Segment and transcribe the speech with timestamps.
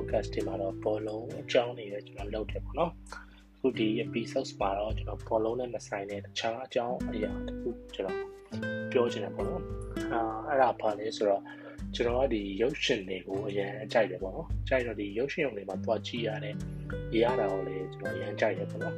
[0.00, 2.92] podcast တွေမှာတော့ဘောလုံးအကြောင်းတွေပဲကျွန်တော်လုပ်တယ်ပေါ့နော်
[3.56, 8.18] အခုဒီ episode မှာတော့ကျွန်တော်ဘောလုံးနဲ့မဆိုင်တဲ့တခြားအကြောင်းအရာတခုကျွန်တော်
[8.92, 9.62] ပြောချင်တယ်ပေါ့နော်
[10.12, 11.42] အာအဲ့ဒါဘာလဲဆိုတော့
[11.94, 16.54] ကျွန်တော်ကဒီရုပ်ရှင်တွေကိုအရင်ကြိုက်တယ်ပေါ့နော်ကြိုက်တော့ဒီရုပ်ရှင်တွေမှာတွားကြည့်ရတဲ့
[17.22, 18.96] ရတာကိုလည်းကျွန်တော်အရင်ကြိုက်တယ်ပေါ့နော်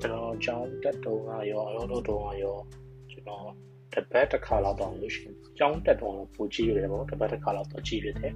[0.00, 2.56] ကျွန်တော်ကြောင်းတက်တုံးကရောအလုံးလုံးတုံးကရော
[3.10, 3.46] ကျွန်တော်
[3.92, 8.34] တပတ်တစ်ခါလောက်တော့ရုပ်ရှင်ကြောင်းတက်တုံးတော့ပူကြည့်ရတယ်ပေါ့တပတ်တစ်ခါလောက်တော့ကြည့်ရတယ်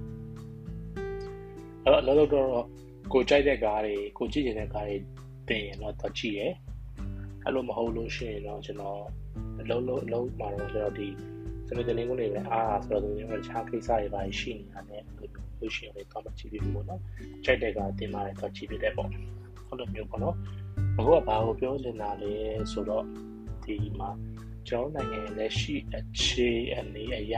[1.87, 2.49] အဲ့တော့အလုံးလုံးတော့
[3.13, 4.97] ကိုကြိုက်တဲ့ကားတွေကိုကြည့်နေတဲ့ကားတွေ
[5.49, 6.41] တင်ရင်တော့တော့ကြည့်ရ
[7.43, 9.01] အဲ့လိုမဟုတ်လို့ရှိရင်တော့ကျွန်တော်
[9.61, 11.07] အလုံးလုံးအလုံးမှာတော့ကျွန်တော်ဒီ
[11.67, 15.01] စနေတနင်္ဂနွေပဲအားဆိုတော့ကျွန်တော်ခြားကိစ္စတွေပါရှိနေတာနဲ့
[15.59, 17.01] လို့ရှိရင်လည်းတော့ကြည့်ပြီးပေါ့နော်
[17.45, 19.09] ကြိုက်တဲ့ကားတင်လာတော့ကြည့်ပြီးတယ်ပေါ့
[19.67, 20.35] ဟုတ်လို့မျိုးပေါ့နော်
[20.97, 22.33] အခုကဘာကိုပြောနေတာလဲ
[22.71, 23.03] ဆိုတော့
[23.63, 24.09] ဒီမှာ
[24.67, 27.35] ကျွန်တော်နိုင်ငံလက်ရှိအခြေအနေအရ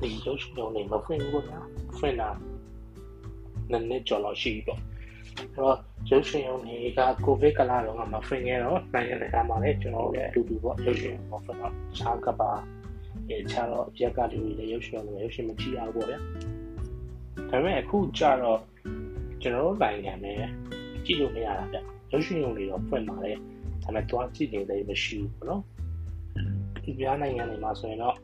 [0.00, 1.60] ဒီရုပ်ရှင်တွေမဖွင့်ဘူးကွာ
[1.96, 2.30] ဖွင့်လာ
[3.70, 4.80] နည်းနည်းကြော်လို့ရှိပြီပေါ့
[5.36, 5.76] အဲ့တော့
[6.10, 12.50] ရုပ်ရှင်ရုံတွေကကိုဗစ်ကလာတော့မဖွင့်ခဲ့တော့နိုင်ငံတကာမှာလည်းကျွန်တော်လည်းအတူတူပေါ့ရုပ်ရှင်မဖွင့်တော့ခြားကပါ
[13.28, 16.24] အဲခြားတော့ရက်ကလူတွေလည်းရုပ်ရှင်တွေရုပ်ရှင်မကြည့်ရဘူးပေါ့ဗျာဒါ
[17.50, 18.60] ပေမဲ့အခုကျတော့
[19.42, 20.40] ကျွန်တော်တို့နိုင်ငံနဲ့
[21.06, 21.78] ကြည့်လို့မရတာဗျ
[22.12, 23.36] ရုပ်ရှင်ရုံတွေတော့ဖွင့်ပါတယ်
[23.82, 25.62] ဒါပေမဲ့တွားကြည့်နေတယ်မရှိဘူးပေါ့နော်
[26.84, 28.16] ဒီပြားနိုင်ငံတွေမှာဆိုရင်တော့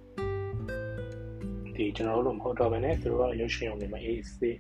[1.75, 4.57] ဒီကျွန်တော်တို့မဟုတ်တော့ဘဲနဲ့သူတို့ကရုပ်ရှင်ရုံတွေမှာအေးစေး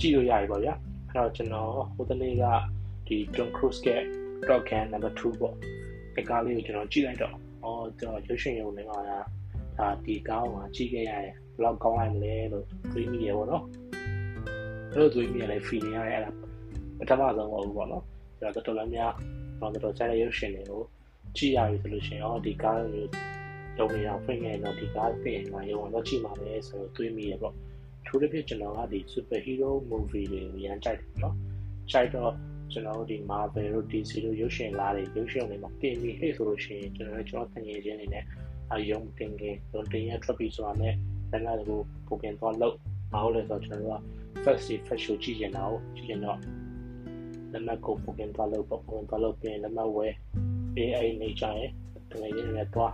[0.00, 0.74] ကြည့်လို့ရပြီပေါ့ဗျာ
[1.10, 2.44] အဲ့တော့ကျွန်တော်ဟိုတနေ့က
[3.06, 4.02] ဒီ Tom Cruise ရဲ့
[4.46, 5.54] Top Gun number 2ပေါ့
[6.14, 8.98] ဒီကားလေးကိုကျွန်တော်ကြည့်လိုက်တော့အော်ကျွန်တော်ရုပ်ရှင်ရုံတွေမှာ
[9.78, 13.64] ဒါဒီကားကိုကြည့်ခဲ့ရတယ်ဘယ်လောက်ကောင်းလိုက်မလဲလို့တွေးမိရပေါ့နော်
[14.92, 16.30] အဲ့လိုတွေးမိရလဲ feeling ရတယ်အဲ့ဒါ
[16.98, 18.04] ပထမဆုံးပေါ့ပေါ့နော်
[18.38, 19.12] ကျွန်တော်တော်တော်များ
[19.58, 20.82] များတော့တော်တော်ကြားတဲ့ရုပ်ရှင်တွေကို
[21.36, 23.04] ကြည့်ရပြီဆိုလို့ရှိရင်အော်ဒီကားကို
[23.78, 27.54] ရုံနေအောင်ဖွင့်ခဲ့တော့ဒီကားပြင်လာရုံတော့ကြည့်မှာပဲဆိုတော့တွေးမိရပေါ့
[28.06, 31.36] ထိုးတစ်ဖြစ်ကျွန်တော်ကဒီ super hero movie တွေကိုရမ်းကြိုက်တယ်နော်
[31.92, 32.32] ကြိုက်တော့
[32.72, 38.24] ကျွန်တော်တို့ဒီ Marvel တို့ DC တို့ရုပ်ရှင်လာတွေရုပ်ရှင်တွေမှာတင်ပြီးဟဲ့ဆိုလို့ရှိရင်ကျွန်တော်ကျွန်တော်တငယ်ချင်းတွေနဲ့
[38.72, 40.94] အယုံတင်ကင်ရုံတင်ရထွက်ပြီးဆိုတာနဲ့
[41.30, 42.74] လည်းလည်းကိုပုံပြန်သွားလို့
[43.12, 43.98] မဟုတ်လဲဆိုတော့ကျွန်တော်က
[44.44, 46.38] first day first show ကြည့်ရင်တော့ကြည့်ရင်တော့
[47.52, 50.12] လက်မှတ်ကိုပုံပြန်သွားလို့ပုံပြန်သွားလို့ပြင်လက်မှတ်ဝယ်
[50.78, 51.70] AI နေကြရဲ့
[52.10, 52.92] တငယ်ချင်းတွေနဲ့သွား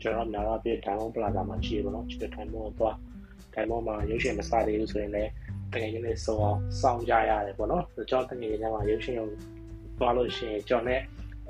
[0.00, 2.96] ကျွန်တော်နားရပြ Diamond Plaza မှာကြည့်ရပါတော့ဒီ Diamond ကိုသွား
[3.54, 5.30] တိုင်မောမှာရုပ်ရှင်မစသေးဘူးဆိုရင်လည်း
[5.72, 9.26] တကယ်ချင်းလေးစုံအောင်စောင့်ကြရတယ်ပေါ့နော်ကျွန်တော်တကယ်ချင်းမှာရုပ်ရှင်ရုံ
[9.98, 11.00] သွားလို့ရှိရင်ကျွန်တော်နဲ့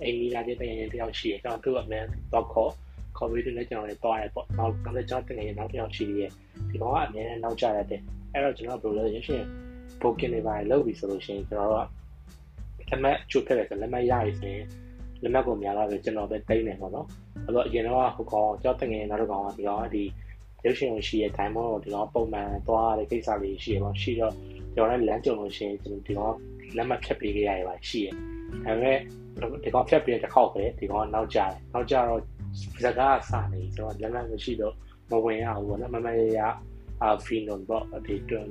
[0.03, 2.72] အိမ်ကြီးလာတဲ့တကယ်ချင်းတယောက်ရှိတယ်ကျွန်တော်သူ့အမှန်တော့ခေါ်
[3.16, 6.32] ခေါ်ပြီးတော့လည်းကျွန်တော်လည်းသွားရတယ်ပေါ့နောက်တော့လည်းကျွန်တော်တကယ်ချင်းနောက်တစ်ယောက်ရှိသေးတယ်
[6.71, 8.00] ဒီကောင်ကအမြဲတမ်းနောက်ကျရတယ်
[8.32, 9.44] အဲ့တော့ကျွန်တော်ဘယ်လိုလဲရုပ်ရှင်
[10.00, 11.76] booking တွေပါလုပ်ပြီဆိုလို့ရှိရင်ကျွန်တော်က
[12.91, 14.66] လက်မှတ်ချုပ်ခဲ့တယ်ဆိုလက်မှတ်ရပြီဆိုရင်
[15.22, 17.06] လက်မှတ်ကိုများလာပြီကျွန်တော်ပဲတိမ့်နေပေါ့နော်
[17.44, 20.05] အဲ့တော့အရင်တော့ဟိုကောင်ကျွန်တော်တကယ်နောက်တစ်ကောင်ကဒီကောင်ကဒီ
[20.65, 24.35] ရုပ်ရှင်ကိုရှိရဲ့ time တော့ဒီတော့ပုံမှန်သွားရတဲ့ကိစ္စလေးရှိရပါရှိတော့
[24.75, 26.35] ကျွန်တော်လည်းလမ်းကြုံလို့ရှိရင်ကျွန်တော်ဒီတော့
[26.77, 28.19] လက်မှတ်ဖြတ်ပေးခဲ့ရရပါရှိရဲ့ဒါ
[28.65, 28.97] ပေမဲ့
[29.65, 32.21] ဒီကောင်ဖြတ်ပေးတဲ့တစ်ခေါက်ပဲဒီကောင်နောက်ကျတယ်နောက်ကျတော့
[32.85, 34.75] စကားစနေကျွန်တော်လက်မှတ်မရှိတော့
[35.11, 36.41] မဝင်ရဘူးပေါ့နော်မမရရ
[37.03, 38.49] အာဖီနွန်ပေါ့ဒီတွန်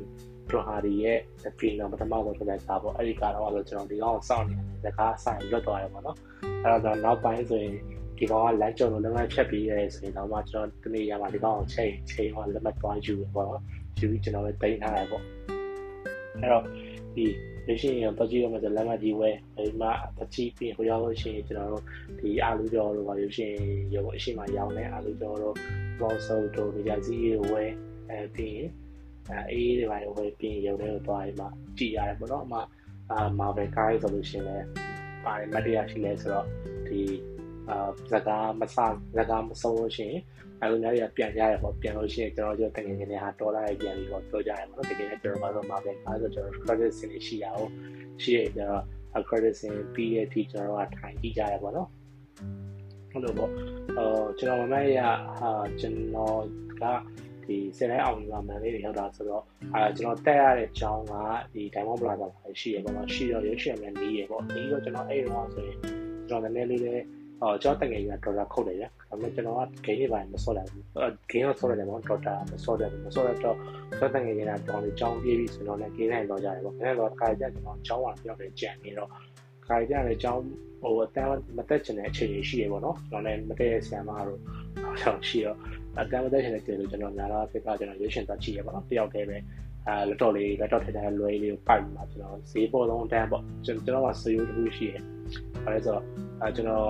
[0.47, 1.19] ပရိုဟာဒီရဲ့
[1.59, 6.17] ဖီနွန်ပထမဆုံးထွက်တဲ့ကားပေါ့အဲ့ဒီကားတော့ကျွန်တော်ဒီကောင်စောင့်နေတယ်စကားဆိုင်လွတ်သွားတယ်ပေါ့နော်
[6.63, 7.75] အဲ့တော့နောက်ပိုင်းဆိုရင်
[8.17, 13.61] ဒီကောင်ကလမ်းကြုံလို့လက်မှတ်ဖြတ်ပြီးရဲဆိုရင်တော့မှကျွန်တော်တနေ့ရမှာဒီကောင်ကိုချိန်ချိန်ကလက်မှတ်သွားယူရပေါ့နော်
[13.99, 16.63] ယူပြီးကျွန်တော်လည်းတိန်းထားတယ်ပေါ့အဲ့တော့
[17.15, 17.25] ဒီ
[17.67, 21.83] ရရှိရင်တော့ကြည့်ရမှာလက်မှတ်ကြီးဝဲဒီမှာတချီပြီးဟိုရောက်လို့ရှိရင်ကျွန်တော်တို့
[22.19, 25.55] ဒီအာလူကျော်တို့ပါရရှိရင်ရုပ်အရှိမရောင်းတဲ့အာလူကျော်တို့
[25.99, 27.63] ဘောဆော့တို့ဒီကြစီတွေဝဲ
[28.09, 28.69] အဲပြီးရင်
[29.29, 31.47] အဲအေးတွေပါဝဲပြီးရင်ရုပ်တွေကိုသွားရင်မှ
[31.77, 32.55] ကြည့်ရတယ်ပေါ့နော်အမ
[33.11, 34.65] အာ Marvel ကားဆိုလို့ရှိရင်လည်း
[35.23, 36.45] ပါတယ်မတရားရှိလဲဆိုတော့
[36.87, 37.01] ဒီ
[37.69, 38.77] အာဇကာမဆ
[39.17, 40.21] ဇကာမဆုံးလို့ရှိရင်
[40.61, 47.69] အဲလိုမျိုးတွေကပြန်ကြရတယ်ပေါ့ပြန်လို့ရှိရင်ကျွန်တော်တို့တကယ်ငယ်နေဟာဒေါ်လာရဲ့ပြန်ပြီးတော့ပြောကြရတယ်ပေါ့နော်တကယ်လည်းကျွန်တော်တို့မှာပဲအဲဆိုကျွန်တော် credit စင်ရှိရအောင်
[48.21, 51.89] ရှိရကြတော့ credit စင်ပြီးရဲ့ဒီကျွန်တော်တို့ကထိုင်ကြည့်ကြရတယ်ပေါ့နော်
[53.11, 53.51] ဟုတ်လို့ပေါ့
[53.97, 54.99] အော်ကျွန်တော်မမရ
[55.39, 56.41] ဟာကျွန်တော်
[56.81, 56.83] က
[57.45, 59.43] ဒီစင်လိုက်အောင်ကမန်လေးတွေရောက်တာဆိုတော့
[59.73, 61.13] အဲကျွန်တော်တက်ရတဲ့အကြောင်းက
[61.53, 65.77] ဒီ Diamond Plaza မှာရှိရပေါ့နော်ရှိတော့ရုပ်ရှင်မြန်နေရပေါ့ဒီတော့ကျွန်တော်အဲ့တော့ဆိုရင်
[66.29, 67.05] ကျွန်တော်နည်းနည်းလေးလေး
[67.43, 70.83] အော်ကျွန်တော်တကယ်ကြီးဒေါ်လာခုတ်တယ်ဗျာဒါပေမဲ့ကျွန်တော်ကဂိမ်းတွေပိုင်းမစောလိုက်ဘူး
[71.31, 73.55] ဂိမ်းတော့စောလိုက်တယ်ပေါ့ဒေါ်လာမစောတယ်မစောတော့ကျွန်
[73.99, 79.09] တော်တကယ်ကြီးကတောင်းလေးကြောင်းပြေးပြီဆိုတော့လည်းဂိမ်းနိုင်တော့ကြတယ်ပေါ့အဲတော့ခါကြကျွန်တော်ကြောင်းဝါပြောင်းတယ်ကြံနေတော့
[79.65, 80.43] ခါကြလည်းကြောင်း
[80.81, 84.39] ဟိုအတန်းမတက်ချင်တဲ့အခြေအနေရှိရပေါ့နော်ကျွန်တော်လည်းမတက်ရဆရာမတို့
[85.01, 85.57] ဆောင်းရှိတော့
[85.99, 89.37] အတန်းမတက်ချင်တဲ့ကျေလို့ကျွန်တော်များတော့ဖြစ်ကကျွန်တော်ရွေးရှင်သွားကြည့်ရပါတော့တယောက်တည်းပဲ
[89.87, 95.03] အဲလက်တော့လေးလက်တော့ထည့်တဲ့လွယ်လေးကိုပိုက်မှာကျွန်တော်ဈေးပေါ်ဆုံးတန်းပေါ့ကျွန်တော်ကစယူတစ်ခုရှိတယ်
[95.65, 96.03] အဲဒါဆိုတော့
[96.41, 96.87] အဲကျွန်တော်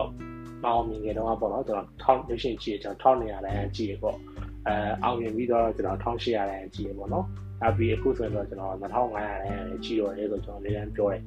[0.63, 4.17] မောင်းမြင်ကြတော့ပေါ့နော်ကျွန်တော်ထောင်းရွေးရှင်ကြည့်ကျွန်တော်ထောင်းနေရတဲ့ကြည့်ရပေါ့
[4.67, 4.73] အဲ
[5.03, 7.25] အောင်မြင်ပြီးတော့ကျွန်တော်1800ရန်ကြည့်ရပေါ့နော်
[7.61, 11.21] နောက်ပြီးအခုဆိုရင်တော့ကျွန်တော်2500နဲ့ကြည့်ရတယ်ဆိုကျွန်တော်လေးတန်းပြောတယ်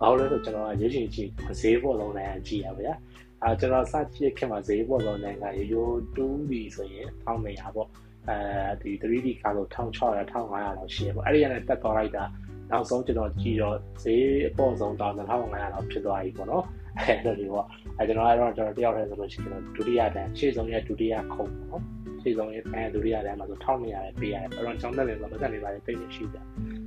[0.00, 1.30] ဘာလို့လဲဆိုကျွန်တော်ကရုပ်ရှင်ကြည့်
[1.60, 2.94] ဈေးပေါ်လုံးနဲ့ကြည့်ရပါဗျာ
[3.42, 7.88] အဲကျွန်တော်စကြည့်ခင်မှာဈေးပေါ်လုံးနဲ့ကရိုးရိုး 2D ဆိုရင်1100ပေါ့
[8.28, 8.36] အဲ
[8.82, 12.24] ဒီ 3D ကားလို့1600 1500လောက်ရှိရပေါ့အဲ့ဒီကနေတက်သွားလိုက်တာ
[12.70, 16.64] နောက်ဆုံးကျွန်တော်ကြည့်တော့ဈေးအပေါ်ဆုံးတော့2500လောက်ဖြစ်သွားပြီပေါ့နော်
[17.00, 17.66] အဲ့လိုမျိုးပေါ့
[17.98, 21.82] အဲကျွန်တော်အဲ့တော့ကျွန်တော်တယောက်တည်းဆိုလို့ရှိရင်ဒုတိယတန်းရှေ့ဆုံးရဲ့ဒုတိယခုံပေါ့နော်
[22.22, 26.36] ရှေ့ဆုံးရဲ့အဲဒုတိယတန်းမှာဆို1200ပဲပေးရတယ်အဲ့တော့ကျောင်းတက်နေဆိုတော့တက်နေပါလေတိတ်နေရှိကြ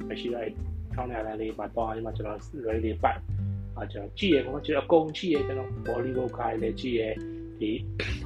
[0.10, 0.46] မရှိတော့
[0.96, 3.18] 1200တန်းလေးမှာတော့အဲ့မှာကျွန်တော် ready ပတ်
[3.78, 7.04] အဲကျွန်တော်ကြည့်ရပေါ့နော်ကျွန်တော်အကုန်ကြည့်ရကျွန်တော် Bollywood ကားလည်းကြည့်ရ
[7.60, 7.70] ဒီ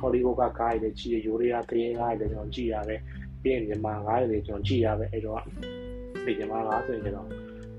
[0.01, 3.01] Hollywood ကကားလည်းကြည့်ရယူရီးယားသေးကားလည်းကျွန်တော်ကြည့်ရတယ်
[3.43, 5.41] ပြီးရင်မြန်မာကားလည်းကျွန်တော်ကြည့်ရပဲအဲ့တော့
[6.25, 7.27] ဒီမြန်မာကားဆိုရင်ကျွန်တော်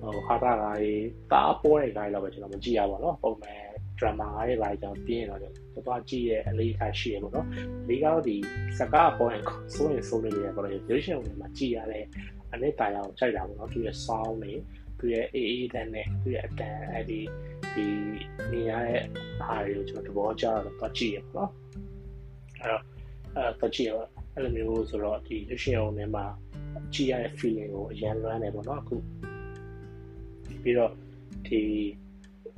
[0.02, 7.46] ဟိုဟာတာကားကြီးတားပေါ်တဲ့ကားလောက်ပဲကျွန်တော်မကြည့်ရပါတော့ပုံမှန် drama ကားတွေပါကျွန်တော်ပြင်းတော့ကျွန်တော်သွားကြည့်ရဲ့အလေးထားရှိရပေါ့နော်
[7.82, 8.36] အလေးကတော့ဒီ
[8.78, 9.42] စကားပေါ်ရင်
[9.74, 12.04] ဆိုရင်ဆိုနေတယ်ပေါ့လေရုပ်ရှင်ဝင်မှာကြည့်ရတဲ့
[12.52, 14.52] အနည်းတာရအောင်ကြိုက်တာပေါ့နော်သူရဲ့ sound တွေ
[14.98, 17.20] သူရဲ့အေးအေးတန်းနဲ့သူရဲ့အတန်အဲ့ဒီ
[17.74, 17.86] ဒီ
[18.52, 19.02] နေရတဲ့
[19.42, 21.50] အားတွေကိုကျွန်တော်သဘောကျတော့တော့ကြည့်ရပေါ့နော်
[22.60, 22.82] အဲ့တော့
[23.34, 23.92] အဲ့တော့ကြည့်ရ
[24.34, 26.24] အဲ့လိုမျိုးဆိုတော့ဒီရုပ်ရှင်ဝင်မှာ
[26.94, 28.96] ကြည့်ရတဲ့ feeling ကိုအရင်လွမ်းတယ်ပေါ့နော်အခု
[30.62, 30.92] ပြီးတော့
[31.46, 31.60] ဒီ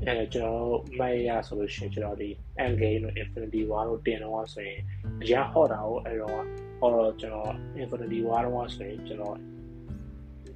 [0.04, 2.28] အဲကျွန်တော်မိုက်ရဆိုလို့ရှိရင်ကျွန်တော်ဒီ
[2.64, 4.81] end game တို့ infinity war တို့တင်တော့ဆိုရင်
[5.22, 6.43] အရင်ဟော့တာကိုအဲ့တော့
[6.81, 7.52] ဟောတော့ကျွန်တော်
[7.82, 9.37] infinity war တော့ဆိုရင်ကျွန်တော်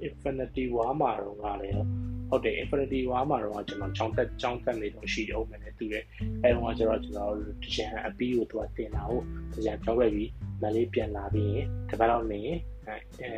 [0.07, 1.75] infinity war မှာတော့ကလည်း
[2.29, 6.03] ဟုတ်တယ် infinity war မှာတော့ကျွန်တော်ကြောင်းတက်ကြောင်းတက်နေတော့ရှိအောင်မယ်တူတယ်
[6.43, 7.33] အဲ့တော့ကျွန်တော်ကျွန်တော်
[7.63, 9.19] တကြံအပီးကိုသူကတင်တာကို
[9.53, 10.29] တကြံကြောင်းပဲပြီး
[10.61, 12.41] မလေးပြန်လာပြီးရင်တပတ်တော့နေ
[12.85, 13.31] အဲ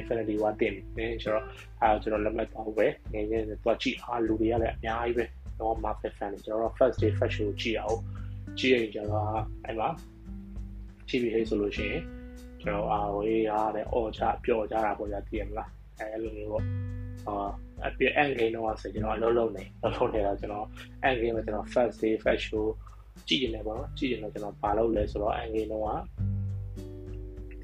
[0.00, 1.44] infinity war တင်နေကျွန်တော်
[1.82, 5.24] အဲကျွန်တော်လက်မှတ်တော့ပဲငယ်ငယ်တော့ကြည့်အားလူတွေကလည်းအများကြီးပဲ
[5.60, 7.98] တော့ market fan တွေကျွန်တော် first day first show ကြည့်အောင်
[8.58, 9.26] ကြည့်ရင်ကျွန်တော်
[9.64, 9.88] အဲ့မှာ
[11.08, 12.02] ကြည့်ပြီးဟဲ့ဆိုလို့ရှိရင်
[12.62, 16.64] ကျွန်တော်အာဝေးရတဲ့အော်ချပျော်ကြတာပေါ့ကြာတည်ရမလားအဲလိုမျိုးပေါ့
[17.26, 17.48] အာ
[17.86, 20.66] အပြည့် end game တော့ဆိုကျွန်တော်အလုပ်လုပ်နေအလုပ်နေတော့ကျွန်တော်
[21.08, 22.66] end game မှာကျွန်တော် first day first show
[23.28, 25.82] ကြည့်နေပေါ့နော်ကြည့်ရင်တော့ကျွန်တော်ဘာလုပ်လဲဆိုတော့ end game တော့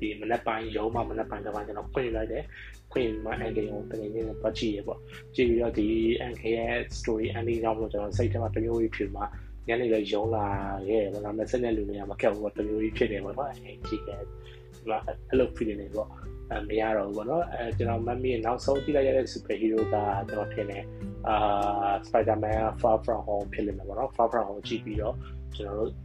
[0.03, 2.45] ဒီမနက်ပိုင်းရုံးမှမနက်ပိုင်းတော့ကျွန်တော်ဖွင့်လိုက်တယ်
[2.93, 5.01] ဖွင့်မှ end game ကိုတကယ်ချင်းပတ်ကြည့်ရပေါ့
[5.35, 5.87] ကြည့်ပြီးတော့ဒီ
[6.27, 9.25] end game ရဲ့ story ending ကြောင့်လို့ကျွန်တော်စိတ်ထဲမှာတမျိုးကြီးဖြစ်မှာ
[9.69, 10.47] ညနေလည်းရုံးလာ
[10.89, 13.57] ရဲ့ဘာလို့လဲဆက်တဲ့လူတွေကမကက်ဘူးပေါ့တမျိုးကြီးဖြစ်နေပေါ့နော်အဲ
[13.87, 16.09] ကြည့်ခဲ့ဒီမှာအဲ့လို feeling တွေပေါ့
[16.51, 19.97] အဲမရတော့ဘူးပေါ့နော်အဲကျွန်တော်မမီးနောက်ဆုံးကြည့်လိုက်ရတဲ့ super hero က
[20.29, 20.85] ကျွန်တော်ထင်တယ်
[21.29, 25.15] အာ Spider-Man Far From Home ဖြစ်လိမ့်မယ်ပေါ့နော် Far From Home ကြည့်ပြီးတော့
[25.57, 26.02] ကျွန်တော်တို့ Far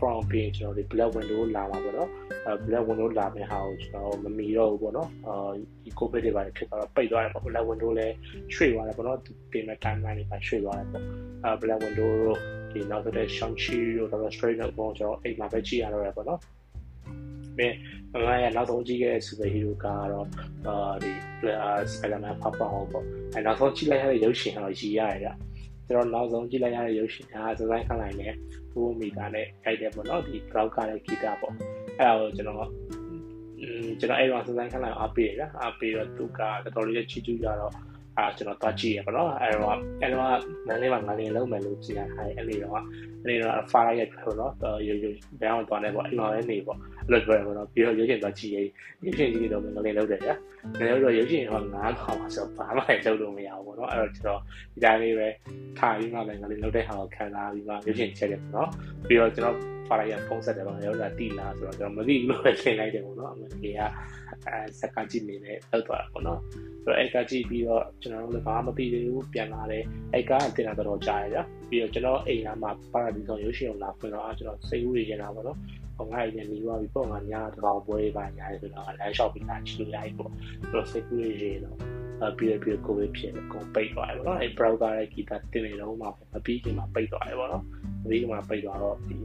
[0.00, 2.10] From Home ပြီးကျွန်တော်ဒီ Black Window လာမှာပေါ့နော်
[2.46, 5.50] အဲ Black Window လာမယ့်ဟာကိုကျွန်တော်မမီတော့ဘူးပေါ့နော်အာ
[5.84, 8.14] ဒီ COVID တွေပါဖြစ်တော့ပိတ်သွားတယ်ပေါ့ Black Window လည်း
[8.54, 9.18] ရွှေ့သွားတယ်ပေါ့နော်
[9.52, 11.04] ပြင်မဲ့ timeline တွေပါရွှေ့သွားတယ်ပေါ့
[11.44, 12.10] အဲ Black Window
[12.72, 16.40] ဒီနောက်တဲ့ Shang-Chi တို့ Doctor Strange တို့ပေါ့ကျွန်တော်အိမ်မှာပဲကြည့်ရတော့ရပေါ့နော်
[17.58, 17.74] ပြီး
[18.26, 20.26] ငါရနောက်ဆုံးကြည့်ခဲ့တဲ့ super hero ကတော့
[20.66, 21.12] အာဒီ
[21.92, 23.04] Spider-Man Far From Home ပေါ့
[23.34, 25.28] အဲနောက်ဆုံးကြည့်လိုက်ရတဲ့ရုပ်ရှင်ကတော့ရည်ရတယ်ဗျ
[25.92, 28.34] ကျွန်တော်နောက်ဆုံးကြည့်လိုက်ရတဲ့ရုပ်ရှင်ကစစိုင်းခလိုက်နဲ့
[28.72, 31.54] ဘူမီတာနဲ့ခိုက်တယ်ပေါ့နော်ဒီ crowd ကလည်းဂီတာပေါ့
[32.00, 32.70] အဲ့ဒါကိုကျွန်တော်
[33.60, 35.30] อืมကျွန်တော်အဲ့တော့စစိုင်းခလိုက်အားပေးရ
[35.62, 37.72] အားပေးတော့သူကတော်တော်လေးချီကျူးကြတော့
[38.18, 40.22] အာကျွန်တော်သွားကြည့်ရပါတော့အဲ့တော့အဲ့တော့
[40.66, 44.52] မန်လေးမှာငါလေးလုံးမယ်လို့ကြည့်ရခိုင်းအဲ့ဒီတော့အဲ့ဒီတော့ဖားလိုက်ရပြောတော့
[44.86, 48.58] ရိုးရိုးဘယ်အောင်သွားနေပေါ့အဲ့တော့လည်းနေပေါ့အဲ့လိုပြောရပါတော့ပြီးတော့ရုပ်ရှင်သွားကြည့်ရ
[49.04, 50.34] ရုပ်ရှင်ကြည့်တော့ငါလေးလုံးတယ်ဗျာ
[50.78, 54.40] ငါလေးတော့ရုပ်ရှင်ဟောငါးခေါင်ဆိုဘာမှလည်းလုပ်လို့မရဘူးပေါ့နော်အဲ့တော့ကျွန်တော်
[54.74, 55.28] ဒီတိုင်းလေးပဲ
[55.78, 58.68] ထားပြီးမှလည်းငါလေးလုံးတဲ့ဟာကိုခံစားပြီးမှရုပ်ရှင်ချက်တယ်ပေါ့နော်
[59.08, 59.56] ပြီးတော့ကျွန်တော်
[59.88, 63.46] ဖားလိုက်ရဖုန်းဆက်တယ်ပေါ့ရောလာတိလာဆိုတော့ကျွန်တော်မသိဘူးလို့ပဲထင်လိုက်တယ်ပေါ့နော်အမေ
[63.78, 63.80] က
[64.46, 75.58] အဲစက်ကကြည့်နေတယ်လောက်သွားတာပေါ့နော်ဆို တော့အဲ့ကကြည့်ပြီးတော့ကျွန်တော်တို့လည်းဘာမှမသိသေးဘူးပြန်လာတယ်အဲ့ကတင်တာတော်ကြာရကြပြီးတော့ကျွန်တော်အိမ်ကမှပါရာဒီဆိုရုပ်ရှင်ကိုလာဖွင့်တော့ကျွန်တော်စိတ်ကူးရနေတာပေါ့နော်
[75.96, 81.76] ဟောငါ့အိမ်နဲ့နေသွားပြီပေါ့ငါညတကောင်ပွဲပါညာရဆိုတော့လမ်းလျှောက်ပြီးသားချီလို့ရပြီပေါ့ဆိုတော့စိတ်ကူးရရတော့
[82.30, 87.64] အပြီးပြီးကိုဗစ်ဖြစ်တယ်ကုန်ပိတ်သွားတယ်ပေါ့နော်အဲ browser ရဲ့ guitar တင်နေတော့မှမပြီးခင်မှာပိတ်သွားတယ်ပေါ့နော်
[88.02, 89.16] မပြီးခင်မှာပိတ်သွားတော့ဒီ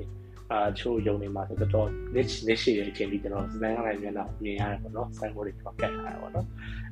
[0.51, 6.47] အာချိုးယုံနေမှာဆိုတော့ niche niche ရဲ့အချိန်ဒီကျွန်တော်စတန်ကလည်းမျက်နှာမြင်ရတယ်ပေါ့နော်စိုင်းမိုးတွေကတ်ထားတယ်ပေါ့နော်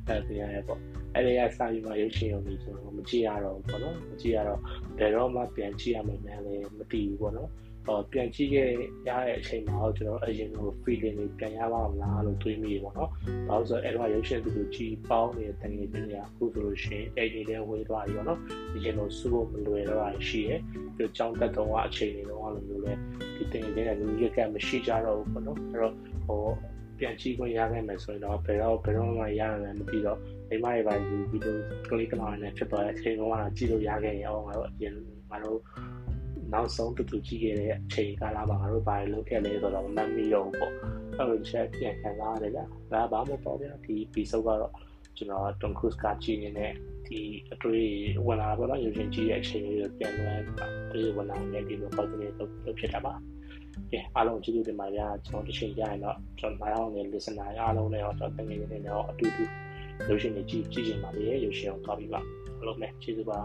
[0.07, 0.79] အဲဒီရပေါ့
[1.13, 4.59] အဲ့ဒီကစာပြီးမှရုပ်ရှင်ရုံကြီးကျွန်တော်မကြည့်ရတော့ဘူးပေါ့နော်မကြည့်ရတော့
[4.97, 7.50] ဘယ်တော့မှပြန်ကြည့်ရမယ်များလည်းမသိဘူးပေါ့နော်
[7.88, 8.69] ဟောပြန်ကြည့်ခဲ့
[9.07, 13.09] ရတဲ့အချိန်မှာတော့ကျွန်တော်အရင်က feeling တွေပြန်ရပါမလားလို့တွေးမိပေါ့နော်။
[13.47, 18.39] ဘာလို့ဆိုတော့အဲ့တော့ရုပ်ရှင်သူတို့ကြည်ပေါင်းနေတဲ့တကယ်ချင်းတွေကအခုဆိုလို့ရှိရင်အဲ့ဒီလေးဝေးသွားပြီပေါ့နော်။
[18.75, 20.59] အရင်ကစူဖို့မလွယ်တော့တာရှိရဲ့။
[20.95, 23.14] ပြီးတော့ကြောင်းတက်တော့အချိန်တွေတော့လိုမျိုးလဲဒီ
[23.65, 25.93] တကယ်ချင်းကလူကြီးကမရှိကြတော့ဘူးပေါ့နော်။အဲ့တော့
[26.27, 26.41] ဟော
[27.00, 30.19] ပြန်ကြည့်ခွင့်ရခဲ့မယ်ဆိုရင်တော့ဘယ်တော့ဘယ်တော့မှရရမယ်မပြီးတော့
[30.50, 31.59] မိမတွေပါယူပြီးတော့
[31.89, 34.93] ကလစ်ကလာနဲ့ဖြစ်သွားတဲ့အချိန်ကတော့ကြည့်လို့ရခဲ့ရင်အောင်ငါတို့အရင်
[35.29, 35.59] ငါတို့
[36.53, 40.74] နောက်ဆုံးတူတူကြည့်ခဲ့တဲ့အချိန်ကာလမှာငါတို့ဘာလုပ်ခဲ့လဲဆိုတော့မမှတ်မိတော့ဘူးပေါ့
[41.17, 44.74] အဲ့လိုချက်ပြန်ခံစားရတယ်ဗျာဒါဘာမှမပေါ်ဗျာဒီ episode ကတော့
[45.17, 46.71] ကျွန်တော် Tom Cruise ကကြည့်နေတဲ့
[47.07, 47.19] ဒီ
[47.53, 47.88] အတွေ့
[48.25, 50.43] ဝင်လာတော့ရုပ်ရှင်ကြည့်တဲ့အချိန်လေးပြန်လွှမ်း
[50.91, 53.13] ဒီဝင်လာနေဒီလိုပေါ့ဒီလိုလုပ်ဖြစ်တာပါ
[53.91, 59.44] ကဲအားလုံးကျေးဇူးတင်ပါတယ်ကျွန်တော်တစ်ချိန်ကြာရင်တော့ကျွန်တော်အားလုံးနဲ့ listener အားလုံးနဲ့တော့ကျွန်တော်တကယ်နေနေတော့အတူတူ
[60.10, 62.20] ရုပ်ရှင်တွေကြည့်ကြည့်ကြပါလေရုပ်ရှင်ကိုသွားပြီးပါ
[62.58, 63.39] အားလုံးနဲ့ကျေးဇူးပါ